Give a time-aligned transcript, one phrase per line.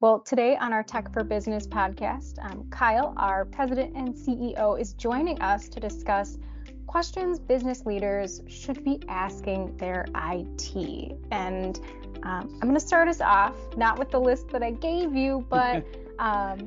[0.00, 4.92] Well, today on our Tech for Business podcast, um, Kyle, our president and CEO, is
[4.92, 6.38] joining us to discuss
[6.86, 11.18] questions business leaders should be asking their IT.
[11.32, 11.80] And
[12.22, 15.44] um, I'm going to start us off, not with the list that I gave you,
[15.50, 15.84] but
[16.20, 16.60] um,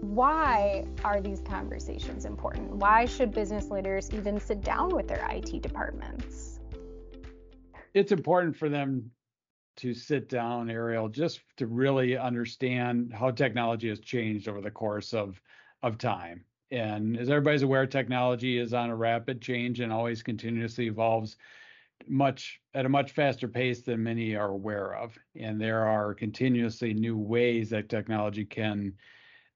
[0.00, 2.68] why are these conversations important?
[2.68, 6.58] Why should business leaders even sit down with their IT departments?
[7.94, 9.12] It's important for them
[9.76, 15.14] to sit down, Ariel, just to really understand how technology has changed over the course
[15.14, 15.40] of
[15.82, 16.44] of time.
[16.70, 21.36] And as everybody's aware, technology is on a rapid change and always continuously evolves
[22.08, 25.18] much at a much faster pace than many are aware of.
[25.38, 28.94] And there are continuously new ways that technology can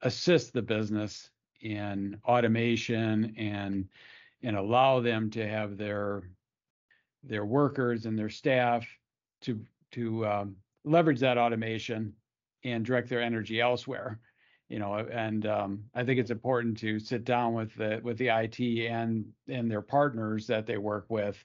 [0.02, 1.30] assist the business
[1.62, 3.88] in automation and
[4.42, 6.22] and allow them to have their
[7.24, 8.86] their workers and their staff
[9.40, 9.60] to
[9.96, 12.14] to um, leverage that automation
[12.64, 14.20] and direct their energy elsewhere
[14.68, 18.28] you know and um, i think it's important to sit down with the with the
[18.28, 21.42] it and and their partners that they work with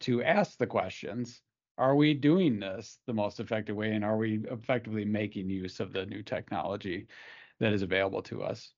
[0.00, 1.40] to ask the questions
[1.78, 5.92] are we doing this the most effective way and are we effectively making use of
[5.92, 7.06] the new technology
[7.60, 8.72] that is available to us?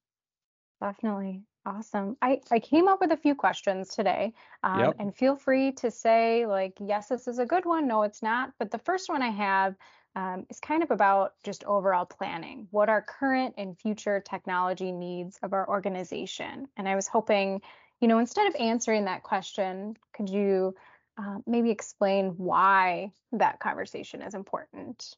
[0.81, 4.97] Definitely awesome i i came up with a few questions today um, yep.
[4.99, 8.53] and feel free to say like yes this is a good one no it's not
[8.59, 9.75] but the first one i have
[10.19, 15.39] um, is kind of about just overall planning, what are current and future technology needs
[15.45, 16.67] of our organization.
[16.77, 17.63] And I was hoping,
[18.01, 20.75] you know, instead of answering that question, could you
[21.19, 25.15] uh, maybe explain why that conversation is important?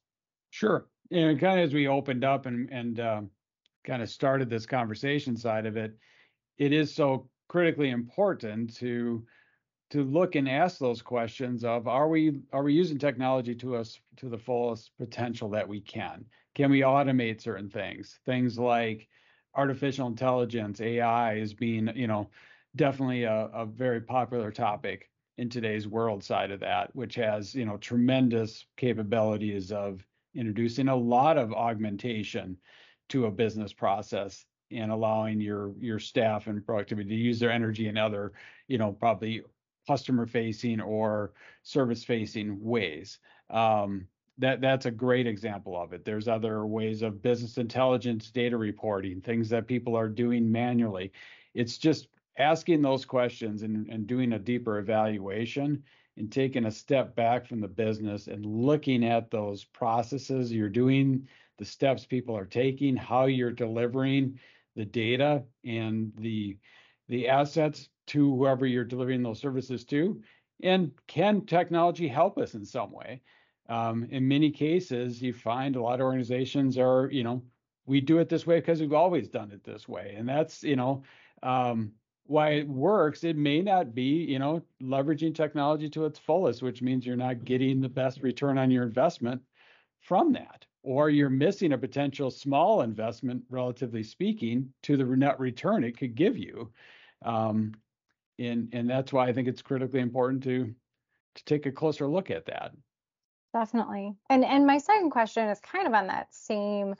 [0.50, 0.86] Sure.
[1.10, 3.22] And kind of as we opened up and and uh,
[3.84, 5.96] kind of started this conversation side of it,
[6.61, 9.27] it is so critically important to
[9.91, 13.98] to look and ask those questions of are we are we using technology to us
[14.17, 16.25] to the fullest potential that we can?
[16.55, 18.20] Can we automate certain things?
[18.27, 19.08] Things like
[19.56, 22.30] artificial intelligence ai is being you know
[22.77, 27.64] definitely a, a very popular topic in today's world side of that which has you
[27.64, 32.57] know tremendous capabilities of introducing a lot of augmentation
[33.08, 37.89] to a business process and allowing your your staff and productivity to use their energy
[37.89, 38.33] in other
[38.69, 39.42] you know probably
[39.86, 41.33] customer facing or
[41.63, 43.19] service facing ways.
[43.48, 44.07] Um,
[44.39, 46.05] that that's a great example of it.
[46.05, 51.13] There's other ways of business intelligence data reporting, things that people are doing manually.
[51.55, 52.08] It's just
[52.39, 55.83] asking those questions and, and doing a deeper evaluation
[56.17, 61.27] and taking a step back from the business and looking at those processes you're doing,
[61.58, 64.39] the steps people are taking, how you're delivering
[64.77, 66.57] the data and the
[67.08, 70.23] the assets to whoever you're delivering those services to?
[70.63, 73.23] And can technology help us in some way?
[73.69, 77.42] Um, in many cases, you find a lot of organizations are, you know,
[77.86, 80.14] we do it this way because we've always done it this way.
[80.17, 81.02] And that's, you know,
[81.42, 81.92] um,
[82.25, 83.25] why it works.
[83.25, 87.45] It may not be, you know, leveraging technology to its fullest, which means you're not
[87.45, 89.42] getting the best return on your investment
[90.01, 95.85] from that, or you're missing a potential small investment, relatively speaking, to the net return
[95.85, 96.70] it could give you.
[97.24, 97.74] Um,
[98.39, 100.74] and and that's why I think it's critically important to
[101.35, 102.73] to take a closer look at that.
[103.52, 104.14] Definitely.
[104.29, 106.95] And and my second question is kind of on that same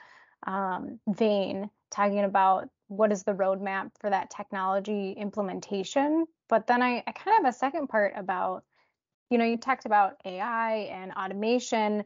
[0.47, 6.27] um, vein, talking about what is the roadmap for that technology implementation.
[6.49, 8.65] But then I, I kind of have a second part about,
[9.31, 12.05] you know, you talked about AI and automation.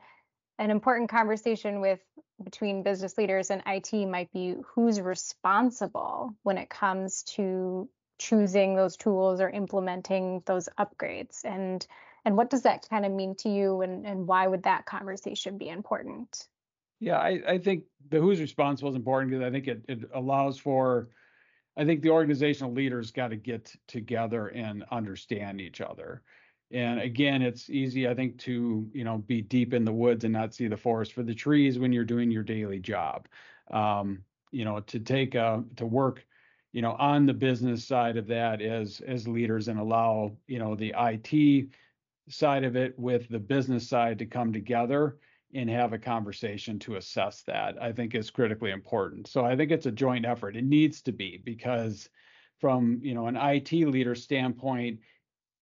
[0.59, 2.01] An important conversation with
[2.43, 7.89] between business leaders and IT might be who's responsible when it comes to
[8.19, 11.45] choosing those tools or implementing those upgrades?
[11.45, 11.87] And
[12.25, 15.59] and what does that kind of mean to you and and why would that conversation
[15.59, 16.49] be important?
[17.01, 20.59] Yeah i, I think the who's responsible is important because i think it, it allows
[20.59, 21.09] for
[21.77, 26.23] i think the organizational leaders got to get together and understand each other
[26.75, 30.33] and again it's easy i think to you know be deep in the woods and
[30.33, 33.27] not see the forest for the trees when you're doing your daily job
[33.71, 34.19] um,
[34.51, 36.27] you know to take a to work
[36.75, 40.75] you know, on the business side of that as as leaders and allow, you know,
[40.75, 41.69] the IT
[42.29, 45.17] side of it with the business side to come together
[45.55, 47.81] and have a conversation to assess that.
[47.81, 49.29] I think is critically important.
[49.29, 50.57] So I think it's a joint effort.
[50.57, 52.09] It needs to be because
[52.59, 54.99] from, you know, an IT leader standpoint,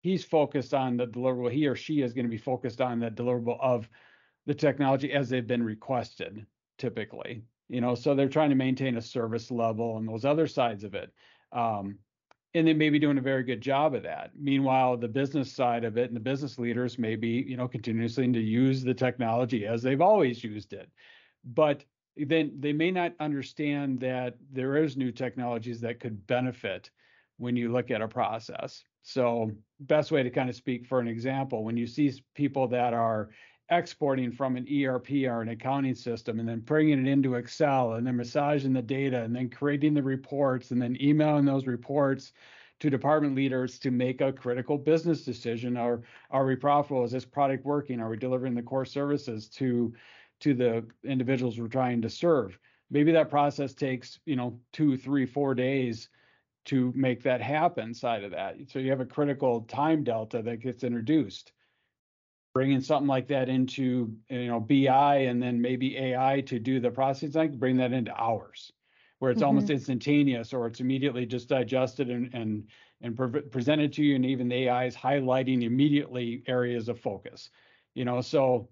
[0.08, 1.52] he's focused on the deliverable.
[1.52, 3.90] He or she is going to be focused on the deliverable of
[4.46, 6.46] the technology as they've been requested
[6.78, 10.84] typically you know so they're trying to maintain a service level and those other sides
[10.84, 11.12] of it
[11.52, 11.98] um,
[12.54, 15.84] and they may be doing a very good job of that meanwhile the business side
[15.84, 19.66] of it and the business leaders may be you know continuously to use the technology
[19.66, 20.90] as they've always used it
[21.44, 21.84] but
[22.16, 26.90] then they may not understand that there is new technologies that could benefit
[27.38, 28.84] when you look at a process.
[29.04, 32.94] So best way to kind of speak for an example, when you see people that
[32.94, 33.30] are
[33.70, 38.08] exporting from an ERP or an accounting system and then bringing it into Excel and
[38.08, 42.32] then massaging the data and then creating the reports and then emailing those reports
[42.80, 45.78] to department leaders to make a critical business decision.
[45.78, 47.04] Are are we profitable?
[47.04, 48.00] Is this product working?
[48.00, 49.94] Are we delivering the core services to
[50.42, 52.58] to the individuals we're trying to serve?
[52.90, 56.10] Maybe that process takes, you know, two, three, four days
[56.68, 58.56] to make that happen side of that.
[58.72, 61.52] So you have a critical time delta that gets introduced
[62.58, 66.90] bringing something like that into you know BI and then maybe AI to do the
[66.90, 68.72] processing, bring that into hours,
[69.20, 69.48] where it's mm-hmm.
[69.48, 72.68] almost instantaneous or it's immediately just digested and and
[73.02, 77.52] and pre- presented to you, and even the AI is highlighting immediately areas of focus.
[77.94, 78.70] You know, so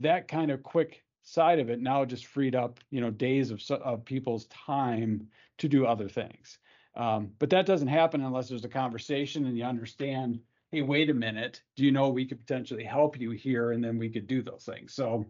[0.00, 3.62] that kind of quick side of it now just freed up you know days of
[3.70, 5.28] of people's time
[5.58, 6.58] to do other things.
[6.98, 10.40] Um, but that doesn't happen unless there's a conversation and you understand
[10.70, 13.72] hey, wait a minute, do you know we could potentially help you here?
[13.72, 14.92] And then we could do those things.
[14.92, 15.24] So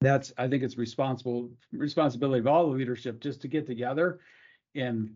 [0.00, 4.18] that's I think it's responsible responsibility of all the leadership just to get together
[4.74, 5.14] and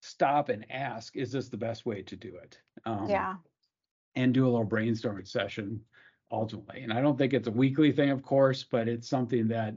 [0.00, 2.58] stop and ask, is this the best way to do it?
[2.84, 3.34] Um, yeah.
[4.14, 5.80] And do a little brainstorming session
[6.32, 6.82] ultimately.
[6.82, 9.74] And I don't think it's a weekly thing, of course, but it's something that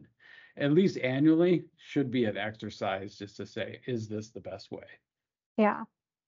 [0.58, 4.86] at least annually should be an exercise just to say, is this the best way?
[5.60, 5.84] Yeah.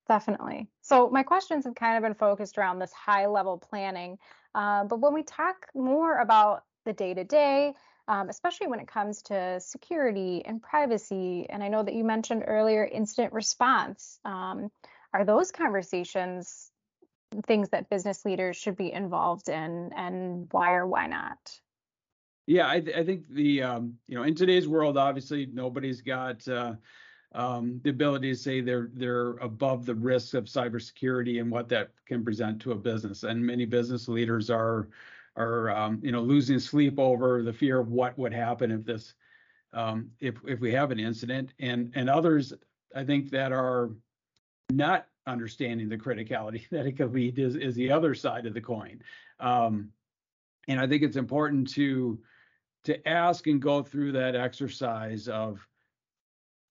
[0.08, 0.68] Definitely.
[0.82, 4.18] So my questions have kind of been focused around this high level planning.
[4.54, 7.74] Uh, but when we talk more about the day to day,
[8.10, 12.84] especially when it comes to security and privacy, and I know that you mentioned earlier
[12.84, 14.70] incident response, um,
[15.14, 16.70] are those conversations
[17.46, 21.62] things that business leaders should be involved in, and why or why not?
[22.48, 26.46] Yeah, I, th- I think the um, you know in today's world, obviously nobody's got
[26.50, 26.74] uh,
[27.34, 31.92] um, the ability to say they're they're above the risks of cybersecurity and what that
[32.06, 33.24] can present to a business.
[33.24, 34.90] And many business leaders are
[35.38, 39.14] are um, you know losing sleep over the fear of what would happen if this
[39.74, 41.54] um, if if we have an incident.
[41.60, 42.54] And and others
[42.94, 43.92] I think that are
[44.70, 48.62] not understanding the criticality that it could lead is is the other side of the
[48.62, 49.02] coin.
[49.40, 49.90] Um,
[50.68, 52.20] and I think it's important to
[52.84, 55.66] to ask and go through that exercise of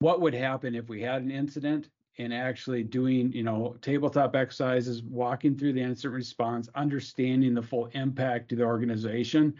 [0.01, 5.03] what would happen if we had an incident and actually doing, you know, tabletop exercises,
[5.03, 9.53] walking through the incident response, understanding the full impact to the organization,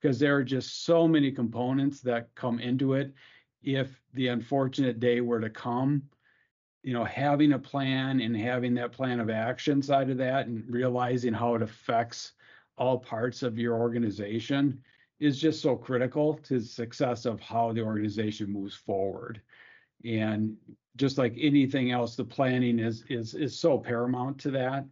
[0.00, 3.12] because there are just so many components that come into it.
[3.64, 6.04] If the unfortunate day were to come,
[6.84, 10.64] you know, having a plan and having that plan of action side of that and
[10.70, 12.34] realizing how it affects
[12.76, 14.80] all parts of your organization
[15.18, 19.42] is just so critical to the success of how the organization moves forward.
[20.04, 20.56] And
[20.96, 24.84] just like anything else, the planning is is is so paramount to that.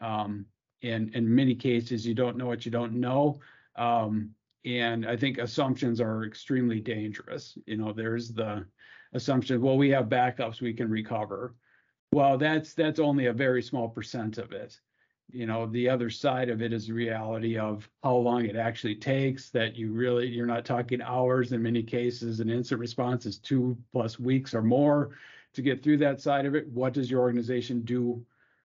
[0.00, 0.46] Um,
[0.82, 3.40] and in many cases, you don't know what you don't know.
[3.76, 4.30] Um,
[4.64, 7.56] and I think assumptions are extremely dangerous.
[7.66, 8.64] You know, there's the
[9.12, 11.54] assumption, well, we have backups, we can recover.
[12.12, 14.78] Well, that's that's only a very small percent of it
[15.30, 19.50] you know the other side of it is reality of how long it actually takes
[19.50, 23.76] that you really you're not talking hours in many cases an incident response is two
[23.92, 25.12] plus weeks or more
[25.54, 26.68] to get through that side of it.
[26.68, 28.24] What does your organization do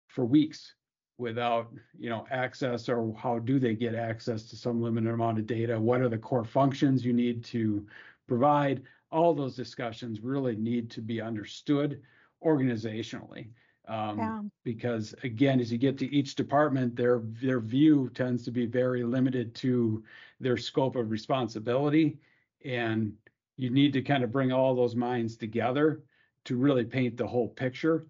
[0.08, 0.75] for weeks
[1.18, 5.48] without you know access or how do they get access to some limited amount of
[5.48, 5.79] data?
[5.79, 7.86] What are the core functions you need to
[8.27, 8.84] provide?
[9.12, 12.01] All those discussions really need to be understood
[12.44, 13.50] organizationally
[13.88, 14.42] um, yeah.
[14.63, 19.04] Because again, as you get to each department, their their view tends to be very
[19.04, 20.04] limited to
[20.40, 22.18] their scope of responsibility,
[22.63, 23.13] and
[23.58, 26.02] you need to kind of bring all those minds together
[26.46, 28.08] to really paint the whole picture.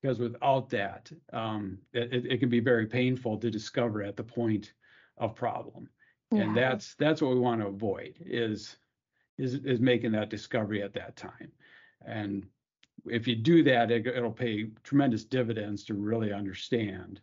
[0.00, 4.74] Because without that, um, it, it can be very painful to discover at the point
[5.16, 5.88] of problem,
[6.30, 6.42] yeah.
[6.42, 8.76] and that's that's what we want to avoid is
[9.38, 11.50] is is making that discovery at that time,
[12.04, 12.46] and
[13.06, 17.20] if you do that, it, it'll pay tremendous dividends to really understand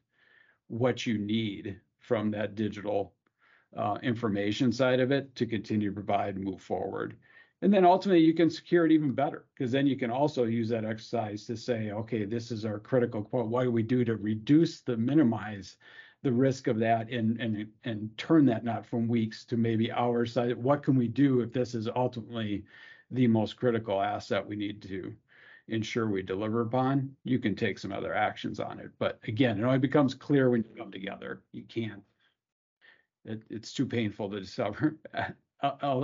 [0.67, 3.13] what you need from that digital
[3.75, 7.15] uh, information side of it to continue to provide and move forward.
[7.61, 10.69] And then ultimately, you can secure it even better because then you can also use
[10.69, 13.47] that exercise to say, okay, this is our critical quote.
[13.47, 15.77] What do we do to reduce the minimize
[16.23, 20.35] the risk of that and and and turn that not from weeks to maybe hours?
[20.35, 22.63] What can we do if this is ultimately
[23.11, 25.13] the most critical asset we need to
[25.71, 28.91] ensure we deliver upon, you can take some other actions on it.
[28.99, 31.41] But again, it only becomes clear when you come together.
[31.53, 32.03] You can't.
[33.25, 34.97] It, it's too painful to discover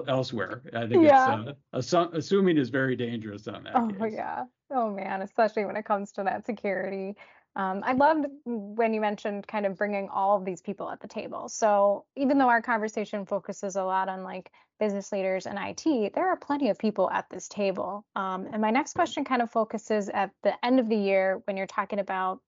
[0.07, 0.61] elsewhere.
[0.73, 1.53] I think yeah.
[1.73, 3.75] it's uh, assuming is very dangerous on that.
[3.75, 4.13] Oh case.
[4.15, 4.45] yeah.
[4.71, 7.15] Oh man, especially when it comes to that security.
[7.55, 11.07] Um, I loved when you mentioned kind of bringing all of these people at the
[11.07, 11.49] table.
[11.49, 16.27] So even though our conversation focuses a lot on like business leaders and IT, there
[16.27, 18.05] are plenty of people at this table.
[18.15, 21.57] Um, and my next question kind of focuses at the end of the year when
[21.57, 22.41] you're talking about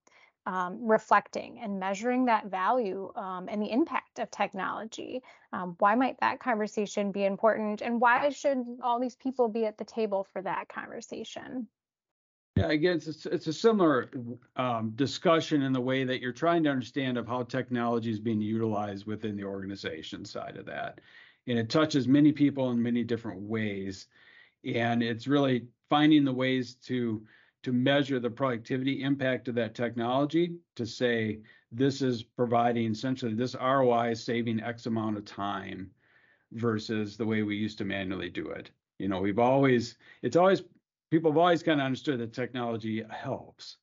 [0.46, 5.22] um, reflecting and measuring that value um, and the impact of technology.
[5.52, 7.82] Um, why might that conversation be important?
[7.82, 11.68] And why should all these people be at the table for that conversation?
[12.56, 14.10] Yeah, again, it's it's a similar
[14.56, 18.40] um, discussion in the way that you're trying to understand of how technology is being
[18.40, 21.00] utilized within the organization side of that,
[21.46, 24.06] and it touches many people in many different ways,
[24.64, 27.22] and it's really finding the ways to
[27.62, 33.54] to measure the productivity impact of that technology to say this is providing essentially this
[33.54, 35.90] ROI is saving X amount of time
[36.52, 38.70] versus the way we used to manually do it.
[38.98, 40.62] You know, we've always it's always
[41.10, 43.76] people have always kind of understood that technology helps,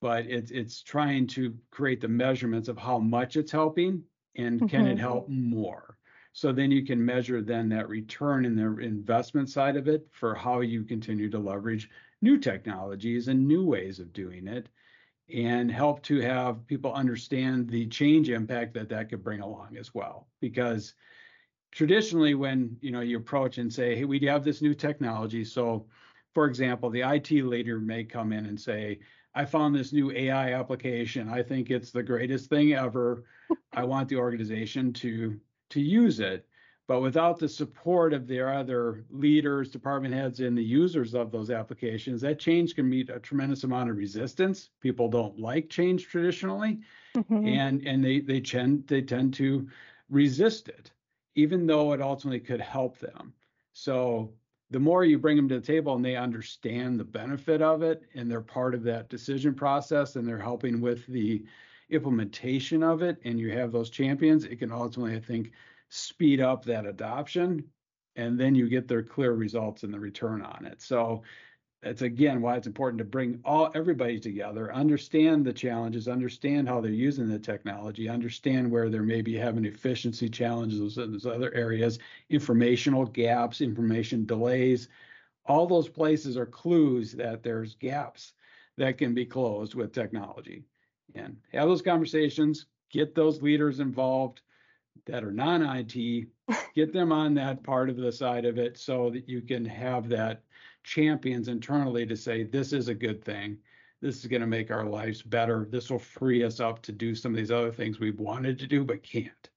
[0.00, 4.02] but it's it's trying to create the measurements of how much it's helping
[4.36, 4.92] and can mm-hmm.
[4.92, 5.96] it help more.
[6.32, 10.34] So then you can measure then that return in the investment side of it for
[10.34, 11.90] how you continue to leverage
[12.22, 14.68] new technologies and new ways of doing it
[15.34, 19.94] and help to have people understand the change impact that that could bring along as
[19.94, 20.94] well because
[21.70, 25.86] traditionally when you know you approach and say hey we have this new technology so
[26.32, 29.00] for example, the IT leader may come in and say,
[29.34, 31.28] I found this new AI application.
[31.28, 33.24] I think it's the greatest thing ever.
[33.72, 35.38] I want the organization to
[35.70, 36.46] to use it.
[36.86, 41.48] But without the support of their other leaders, department heads, and the users of those
[41.48, 44.70] applications, that change can meet a tremendous amount of resistance.
[44.80, 46.80] People don't like change traditionally,
[47.14, 47.46] mm-hmm.
[47.46, 49.68] and and they they tend they tend to
[50.08, 50.90] resist it,
[51.36, 53.32] even though it ultimately could help them.
[53.72, 54.32] So
[54.70, 58.02] the more you bring them to the table and they understand the benefit of it
[58.14, 61.44] and they're part of that decision process and they're helping with the
[61.90, 65.52] implementation of it and you have those champions it can ultimately i think
[65.88, 67.64] speed up that adoption
[68.16, 70.80] and then you get their clear results and the return on it.
[70.82, 71.22] So
[71.82, 76.82] that's again why it's important to bring all everybody together understand the challenges understand how
[76.82, 81.98] they're using the technology understand where they're maybe having efficiency challenges in those other areas
[82.28, 84.88] informational gaps information delays.
[85.46, 88.34] All those places are clues that there's gaps
[88.76, 90.64] that can be closed with technology
[91.14, 94.42] and have those conversations get those leaders involved
[95.06, 96.26] that are non-IT,
[96.74, 100.08] get them on that part of the side of it so that you can have
[100.08, 100.42] that
[100.82, 103.56] champions internally to say this is a good thing.
[104.02, 105.66] This is going to make our lives better.
[105.70, 108.66] This will free us up to do some of these other things we've wanted to
[108.66, 109.50] do but can't.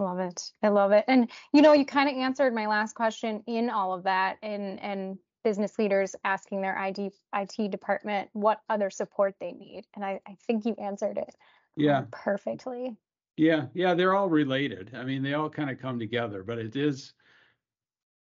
[0.00, 0.52] Love it.
[0.62, 1.04] I love it.
[1.08, 4.80] And you know, you kind of answered my last question in all of that and
[4.82, 9.84] and business leaders asking their ID, IT department what other support they need.
[9.94, 11.36] And I, I think you answered it
[11.76, 11.98] yeah.
[11.98, 12.96] Um, perfectly.
[13.36, 14.92] Yeah, yeah, they're all related.
[14.94, 17.14] I mean, they all kind of come together, but it is,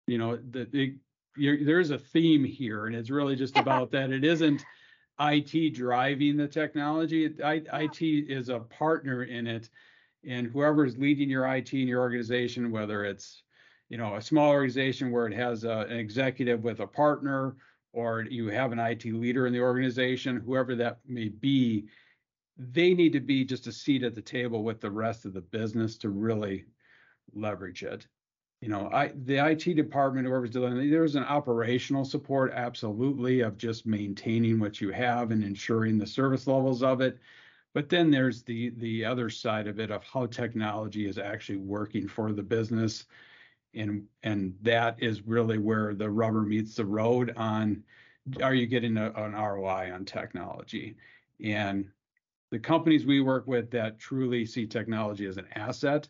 [0.08, 0.96] you know, the, the
[1.38, 4.12] there's a theme here, and it's really just about that.
[4.12, 4.64] It isn't
[5.20, 7.34] IT driving the technology.
[7.44, 9.70] I, IT is a partner in it,
[10.26, 13.44] and whoever is leading your IT in your organization, whether it's
[13.92, 17.56] you know a small organization where it has a, an executive with a partner,
[17.94, 21.86] or you have an IT leader in the organization, whoever that may be,
[22.58, 25.42] they need to be just a seat at the table with the rest of the
[25.42, 26.66] business to really
[27.34, 28.08] leverage it
[28.62, 33.88] you know, I the IT department, whoever's doing there's an operational support, absolutely, of just
[33.88, 37.18] maintaining what you have and ensuring the service levels of it.
[37.74, 42.08] But then there's the the other side of it of how technology is actually working
[42.08, 43.06] for the business.
[43.74, 47.84] And and that is really where the rubber meets the road on
[48.42, 50.96] are you getting a, an ROI on technology?
[51.44, 51.90] And
[52.52, 56.08] the companies we work with that truly see technology as an asset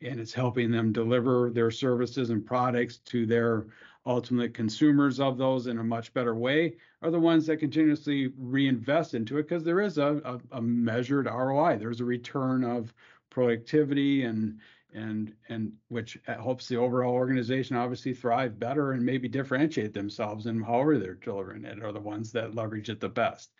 [0.00, 3.66] and it's helping them deliver their services and products to their
[4.06, 9.14] ultimate consumers of those in a much better way are the ones that continuously reinvest
[9.14, 11.76] into it because there is a, a, a, measured ROI.
[11.76, 12.94] There's a return of
[13.28, 14.58] productivity and
[14.94, 20.62] and and which helps the overall organization obviously thrive better and maybe differentiate themselves in
[20.62, 23.52] however they're delivering it are the ones that leverage it the best.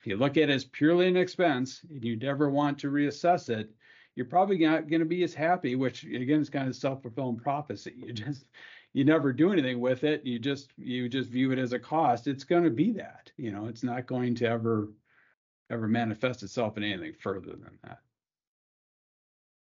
[0.00, 3.48] If you look at it as purely an expense and you never want to reassess
[3.48, 3.70] it,
[4.16, 7.94] you're probably not going to be as happy, which again is kind of self-fulfilling prophecy.
[8.06, 8.46] You just
[8.94, 10.26] you never do anything with it.
[10.26, 12.26] You just you just view it as a cost.
[12.26, 13.30] It's going to be that.
[13.36, 14.92] You know, it's not going to ever
[15.70, 18.00] ever manifest itself in anything further than that.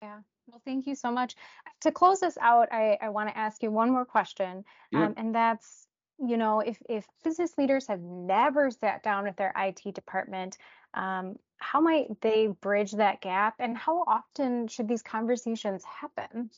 [0.02, 0.20] Yeah,
[0.52, 1.36] Well, thank you so much.
[1.82, 5.02] To close this out, I, I want to ask you one more question, Yep.
[5.02, 5.88] um, and that's,
[6.20, 10.58] you know, if if business leaders have never sat down with their IT department,
[10.94, 16.50] um, how might they bridge that gap, and how often should these conversations happen?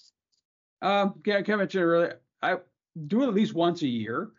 [0.82, 2.58] Um, yeah, I kind of mentioned earlier, I
[3.08, 4.32] do it at least once a year.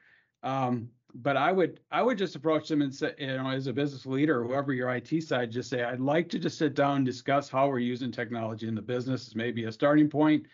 [0.42, 3.72] Um, but I would I would just approach them and say, you know, as a
[3.72, 7.06] business leader whoever your IT side, just say, I'd like to just sit down and
[7.06, 10.46] discuss how we're using technology in the business maybe a starting point,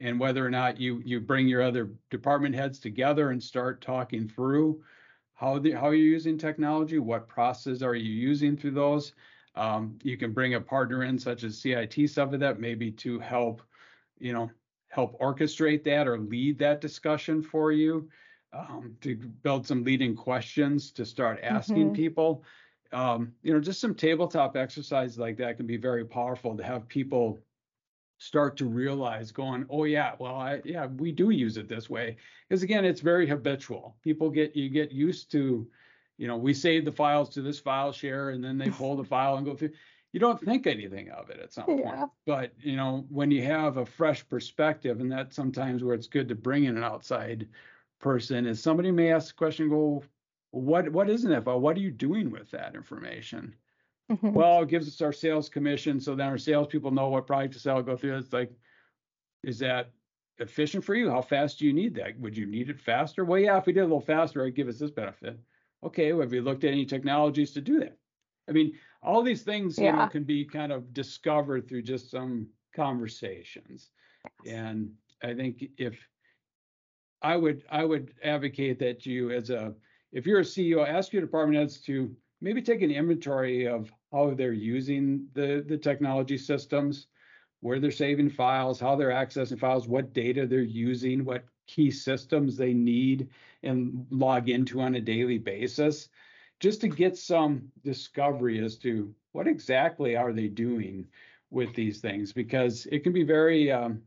[0.00, 4.28] and whether or not you you bring your other department heads together and start talking
[4.28, 4.82] through
[5.34, 9.12] how the how you're using technology, what processes are you using through those.
[9.56, 13.18] Um, you can bring a partner in such as CIT stuff of that maybe to
[13.18, 13.62] help,
[14.18, 14.50] you know,
[14.88, 18.08] help orchestrate that or lead that discussion for you
[18.56, 22.44] um, to build some leading questions to start asking hmm people.
[22.92, 26.86] Um, you know, just some tabletop exercise like that can be very powerful to have
[26.88, 27.40] people
[28.18, 32.16] start to realize going, oh yeah, well, I yeah, we do use it this way.
[32.48, 33.96] Because again, it's very habitual.
[34.02, 35.66] People get you get used to,
[36.16, 39.04] you know, we save the files to this file share and then they pull the
[39.04, 39.72] file and go through.
[40.12, 42.10] You don't think anything of it at some point.
[42.24, 46.28] But you know, when you have a fresh perspective, and that's sometimes where it's good
[46.28, 47.48] to bring in an outside
[47.98, 50.02] person is somebody may ask the question, go,
[50.50, 51.60] what what isn't it about?
[51.60, 53.54] What are you doing with that information?
[54.10, 57.54] hmm Well, it gives us our sales commission, so then our salespeople know what product
[57.54, 57.82] to sell.
[57.82, 58.16] Go through.
[58.16, 58.52] It's like,
[59.42, 59.90] is that
[60.38, 61.10] efficient for you?
[61.10, 62.18] How fast do you need that?
[62.20, 63.24] Would you need it faster?
[63.24, 65.38] Well, yeah, if we did a little faster, it'd give us this benefit.
[65.82, 67.98] Okay, well, have you looked at any technologies to do that?
[68.48, 72.48] I mean, all these things, you know, can be kind of discovered through just some
[72.74, 73.90] conversations.
[74.46, 74.90] And
[75.22, 75.98] I think if
[77.26, 79.74] I would I would advocate that you as a
[80.12, 84.30] if you're a CEO, ask your department heads to maybe take an inventory of how
[84.30, 87.08] they're using the the technology systems,
[87.62, 92.56] where they're saving files, how they're accessing files, what data they're using, what key systems
[92.56, 93.28] they need
[93.64, 96.08] and log into on a daily basis,
[96.60, 101.04] just to get some discovery as to what exactly are they doing
[101.50, 104.02] with these things because it can be very um,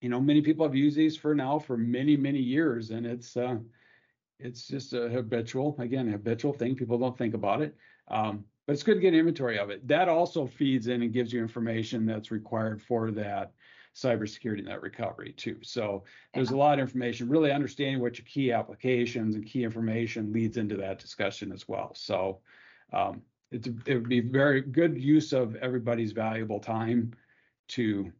[0.00, 3.36] you know, many people have used these for now for many, many years, and it's
[3.36, 3.56] uh,
[4.38, 6.76] it's just a habitual, again, a habitual thing.
[6.76, 7.76] People don't think about it,
[8.08, 9.86] um, but it's good to get inventory of it.
[9.88, 13.52] That also feeds in and gives you information that's required for that
[13.94, 15.56] cybersecurity and that recovery too.
[15.62, 17.28] So there's a lot of information.
[17.28, 21.92] Really understanding what your key applications and key information leads into that discussion as well.
[21.96, 22.38] So
[22.92, 27.12] um, it's it would be very good use of everybody's valuable time
[27.68, 28.12] to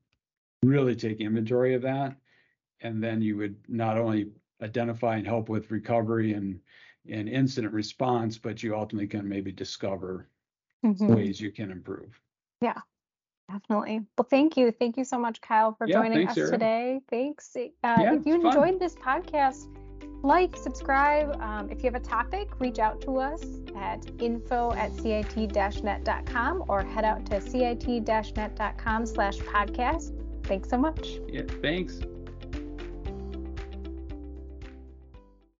[0.63, 2.17] really take inventory of that.
[2.81, 4.31] And then you would not only
[4.63, 6.61] identify and help with recovery and,
[7.11, 10.29] and incident response, but you ultimately can maybe discover
[10.83, 12.21] hmm ways you can improve.
[12.61, 12.75] Yeah,
[13.51, 14.03] definitely.
[14.17, 14.71] Well, thank you.
[14.71, 16.51] Thank you so much, Kyle, for Yeah, joining thanks, us Sarah.
[16.53, 17.01] today.
[17.09, 17.57] Thanks.
[17.57, 18.57] Uh, Yeah, if you it's fun.
[18.57, 19.67] enjoyed this podcast,
[20.23, 21.41] like, subscribe.
[21.41, 23.43] Um, if you have a topic, reach out to us
[23.77, 30.28] at info at cit-net.com or head out to cit-net.com slash podcast.
[30.49, 31.21] Thanks so much.
[31.29, 32.01] Yeah, thanks.